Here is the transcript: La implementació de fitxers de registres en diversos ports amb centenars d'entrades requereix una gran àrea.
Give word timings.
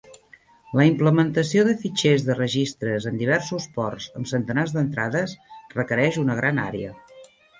La 0.77 0.85
implementació 0.91 1.65
de 1.67 1.75
fitxers 1.81 2.23
de 2.29 2.37
registres 2.39 3.05
en 3.11 3.19
diversos 3.21 3.67
ports 3.77 4.09
amb 4.21 4.31
centenars 4.33 4.75
d'entrades 4.77 5.37
requereix 5.77 6.21
una 6.25 6.41
gran 6.43 6.65
àrea. 6.65 6.95